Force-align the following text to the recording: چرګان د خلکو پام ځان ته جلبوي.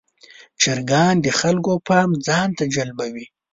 چرګان 0.61 1.15
د 1.25 1.27
خلکو 1.39 1.73
پام 1.87 2.09
ځان 2.25 2.49
ته 2.57 2.63
جلبوي. 2.75 3.25